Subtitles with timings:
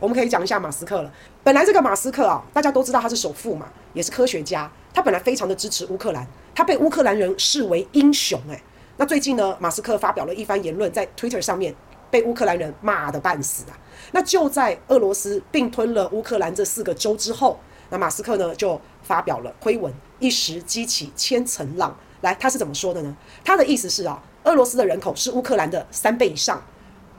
[0.00, 1.12] 我们可以讲一下马斯克了。
[1.44, 8.60] 本来这个马斯克啊，大家都知道他是首富嘛，也是科学家，他本来非常的支持乌克兰，他被乌克兰人视为英雄诶。
[8.96, 11.74] 那最近呢，马斯克发表了一番言论，在 Twitter 上面
[12.10, 13.78] 被乌克兰人骂得半死啊。
[14.12, 17.60] 那就在俄罗斯并吞了乌克兰这四个州之后，
[17.90, 21.94] 那马斯克呢就发表了推文，一时激起千层浪。
[22.22, 23.16] 来，他是怎么说的呢？
[23.44, 26.62] 他的意思是啊，俄罗斯的人口是乌克兰的三倍以上，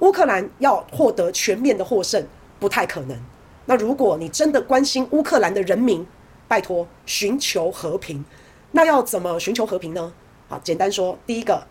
[0.00, 2.26] 乌克兰要获得全面的获胜
[2.62, 3.18] 不太可能。
[3.64, 6.06] 那如果你真的关心乌克兰的人民，
[6.46, 8.24] 拜托寻求和平。
[8.70, 10.12] 那要怎么寻求和平呢？
[10.48, 11.66] 好，简单说，第一个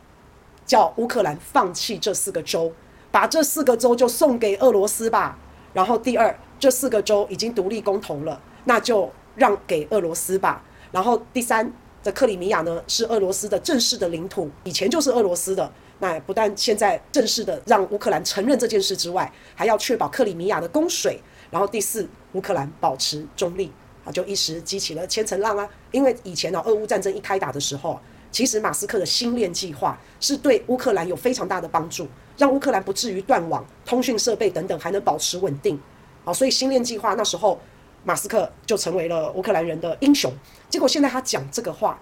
[0.65, 2.73] 叫乌克兰放弃这四个州，
[3.09, 5.39] 把这四个州就送给俄罗斯吧。
[5.71, 10.61] 然后第二，这四个州已经独立公投了，那就让给俄罗斯吧。
[10.91, 11.71] 然后第三，
[12.03, 15.71] 这克里米亚呢是俄罗斯的正式的领土，以前就是俄罗斯的。
[16.01, 21.17] 那不但现在正式的让乌克兰承认这件事之外，还要确保克里米亚的供水。
[21.49, 23.71] 然后第四，乌克兰保持中立。
[24.03, 25.69] 啊，就一时激起了千层浪啊！
[25.91, 27.99] 因为以前呢，俄乌战争一开打的时候，
[28.31, 35.79] 其实马斯克的星链计划是对乌克兰有非常大的帮助，让乌克兰不至于断网、通讯设备等等还能保持稳定。
[36.25, 37.59] 好，所以星链计划那时候，
[38.03, 40.33] 马斯克就成为了乌克兰人的英雄。
[40.67, 42.01] 结果现在他讲这个话，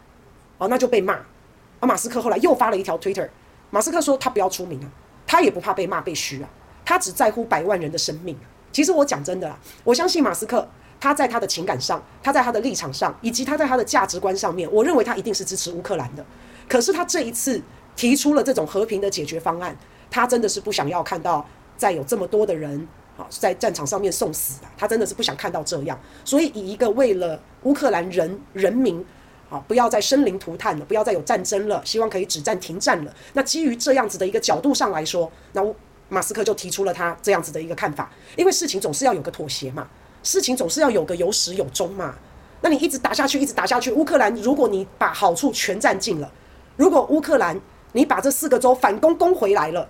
[0.57, 1.15] 啊，那就被骂。
[1.15, 3.27] 啊，马斯克后来又发了一条 Twitter，
[3.69, 4.89] 马斯克说他不要出名啊，
[5.25, 6.49] 他也不怕被骂被嘘啊，
[6.85, 8.45] 他只在乎百万人的生命啊。
[8.71, 10.67] 其实我讲真的啊，我相信马斯克。
[11.01, 16.25] 他在他的情感上，他在他的立场上，以及他在他的价值观上面，我认为他一定是支持乌克兰的。
[16.67, 17.61] 可是他这一次
[17.95, 19.73] 提出了这种和平的解决方案，
[20.11, 21.47] 他真的是不想要看到
[21.77, 24.67] 再有这么多的人啊在战场上面送死啊！
[24.77, 25.97] 他真的是不想看到这样。
[26.25, 29.05] 所以以一个为了乌克兰人人民
[29.49, 33.13] 啊不要再生灵涂炭了，不要再有战争了，希望可以止战停战了。
[33.33, 35.61] 那基于这样子的一个角度上来说，那
[36.07, 39.87] 马斯克就提出了他这样子的一个看法，因为事情总是要有个妥协嘛。
[40.21, 42.13] 事情总是要有个有始有终嘛，
[42.61, 46.29] 那你一直打下去，一直打下去，乌克兰如果你把好处全占尽了，
[46.75, 47.57] 如果乌克兰
[47.93, 49.87] 你把这四个州反攻攻回来了，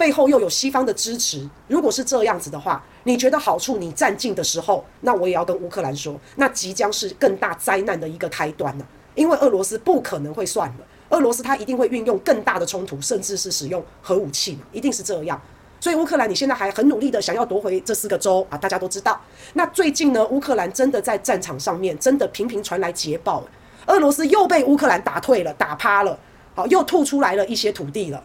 [0.00, 10.76] 背后又有西方的支持，如果是这样子的话，你觉得好处你占尽的时候，那我也要跟乌克兰说，那即将是更大灾难的一个开端了，因为俄罗斯不可能会算了，
[11.10, 15.38] 俄罗斯他一定会运用更大的冲突，甚至是使用核武器嘛，一定是这样。
[15.78, 19.20] 所以乌克兰你现在还很努力的想要夺回这四个州啊，大家都知道。
[19.52, 23.44] 那最近呢，乌克兰真的在战场上面真的频频传来捷报，
[23.84, 26.18] 俄罗斯又被乌克兰打退了，打趴了，
[26.54, 28.24] 好，又吐出来了一些土地了，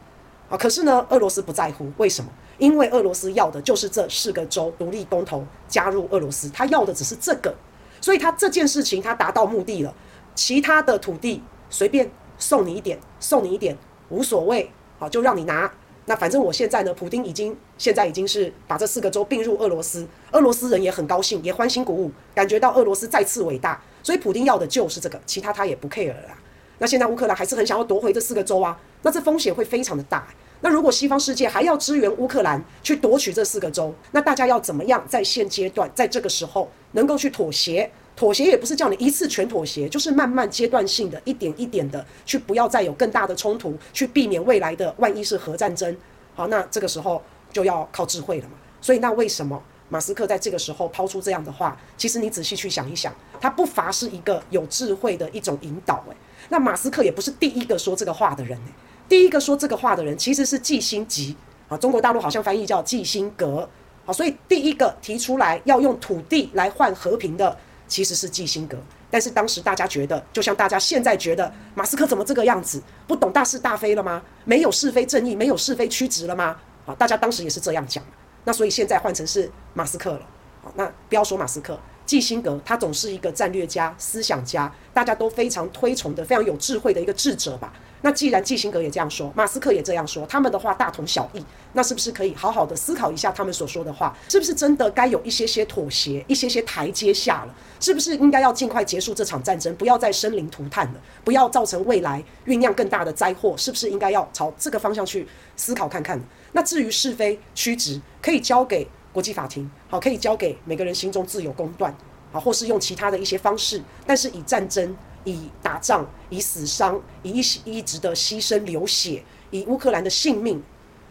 [0.50, 2.30] 啊，可是呢，俄罗斯不在乎，为什么？
[2.58, 7.54] 因为俄罗斯要的就是这四个州独立公投加入俄罗斯，他要的只是这个，
[8.00, 9.94] 所以他这件事情他达到目的了，
[10.36, 13.78] 其他的土地随便送你一点，送你一点
[14.10, 15.70] 无所谓，好，就让你拿。
[16.06, 26.38] 那反正我现在呢，普丁已经现在已经是把这四个州并入俄罗斯，俄罗斯人也很高兴，也欢欣鼓舞，感觉到俄罗斯再次伟大，所以普丁要的就是这个，其他他也不 care 了啦。
[26.78, 30.28] 那现在乌克兰还是很想要夺回这四个州啊，那这风险会非常的大。
[30.62, 37.90] 那如果西方世界还要支援乌克兰去夺取这四个州，那大家要怎么样在现阶段，在这个时候能够去妥协？
[38.16, 45.96] 妥协也不是叫你一次全妥协，就是慢慢阶段性的一点一点的去，不要再有更大的冲突，去避免未来的万一是核战争。
[46.34, 47.22] 好，那这个时候
[47.52, 48.54] 就要靠智慧了嘛。
[48.82, 49.62] 所以那为什么
[49.96, 51.78] 马斯克在这个时候抛出这样的话？
[51.96, 56.04] 其实你仔细去想一想，他不乏是一个有智慧的一种引导。
[56.10, 56.16] 诶，
[56.50, 58.58] 那马斯克也不是第一个说这个话的人。
[58.58, 58.74] 诶，
[59.08, 61.34] 第一个说这个话的人其实是季辛吉
[61.70, 63.70] 啊，中国大陆好像翻译叫季辛格。
[64.06, 67.58] 好，所以第一个提出来要用土地来换和平的。
[67.88, 68.78] 其实是基辛格，
[69.10, 72.82] 但是当时大家觉得，就像大家现在觉得，马斯克怎么这个样子？
[73.08, 74.22] 不懂大是大非了吗？
[74.44, 76.58] 没有是非正义，没有是非曲直了吗？
[76.86, 78.04] 啊，大家当时也是这样讲。
[78.46, 80.22] 那所以现在换成是马斯克了。
[80.64, 87.74] 好，那不要说马斯克，基辛格他总是一个战略家、思想家，大家都非常推崇的、非常有智慧的一个智者吧。
[88.02, 97.56] 那既然基辛格也这样说，马斯克也这样说，他们的话大同小异，那是不是可以好好的思考一下他们所说的话，是不是真的该有一些些妥协，一些些台阶下了？
[97.80, 103.56] 是不是应该要尽快结束这场战争，不要再生灵涂炭了，不要造成未来酝酿更大的灾祸？
[103.58, 106.20] 是不是应该要朝这个方向去思考看看？
[106.52, 111.96] 那至于是非曲直，可以交给国际法庭，好，可以交给每个人心中自有公断，
[112.32, 114.98] 好，或是用其他的一些方式，但是以战争。
[115.28, 120.62] 以打仗、以死伤、以一一直的牺牲流血、以乌克兰的性命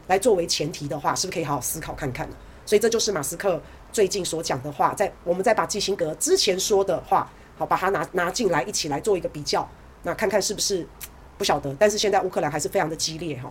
[0.07, 2.37] 来作为前提的话，是不是可以好好思考看看呢？
[2.65, 7.29] 所以这就是马斯克最近所讲的话，在我们再把基辛格之前说的话，
[7.59, 9.69] 好，把它拿拿进来一起来做一个比较，
[10.05, 10.87] 那看看是不是
[11.37, 11.75] 不晓得。
[11.77, 13.43] 但是现在乌克兰还是非常的激烈哈。